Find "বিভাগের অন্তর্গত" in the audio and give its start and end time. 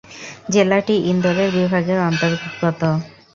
1.57-2.81